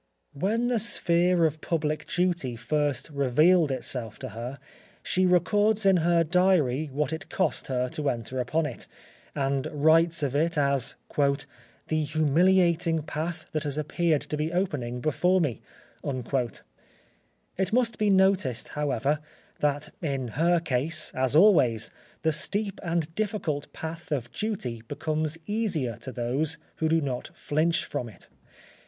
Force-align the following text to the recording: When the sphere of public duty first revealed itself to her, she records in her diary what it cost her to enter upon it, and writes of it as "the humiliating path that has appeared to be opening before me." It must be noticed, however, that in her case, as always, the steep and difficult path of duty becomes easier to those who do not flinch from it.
When 0.33 0.65
the 0.65 0.79
sphere 0.79 1.45
of 1.45 1.61
public 1.61 2.07
duty 2.07 2.55
first 2.55 3.11
revealed 3.11 3.71
itself 3.71 4.17
to 4.17 4.29
her, 4.29 4.57
she 5.03 5.27
records 5.27 5.85
in 5.85 5.97
her 5.97 6.23
diary 6.23 6.89
what 6.91 7.13
it 7.13 7.29
cost 7.29 7.67
her 7.67 7.87
to 7.89 8.09
enter 8.09 8.39
upon 8.39 8.65
it, 8.65 8.87
and 9.35 9.67
writes 9.67 10.23
of 10.23 10.35
it 10.35 10.57
as 10.57 10.95
"the 11.87 12.01
humiliating 12.03 13.03
path 13.03 13.45
that 13.51 13.61
has 13.63 13.77
appeared 13.77 14.21
to 14.21 14.37
be 14.37 14.51
opening 14.51 15.01
before 15.01 15.39
me." 15.39 15.61
It 16.03 17.71
must 17.71 17.99
be 17.99 18.09
noticed, 18.09 18.69
however, 18.69 19.19
that 19.59 19.89
in 20.01 20.29
her 20.29 20.59
case, 20.59 21.11
as 21.13 21.35
always, 21.35 21.91
the 22.23 22.33
steep 22.33 22.79
and 22.81 23.13
difficult 23.13 23.71
path 23.71 24.11
of 24.11 24.31
duty 24.31 24.81
becomes 24.87 25.37
easier 25.45 25.95
to 25.97 26.11
those 26.11 26.57
who 26.77 26.89
do 26.89 27.01
not 27.01 27.29
flinch 27.35 27.85
from 27.85 28.09
it. 28.09 28.29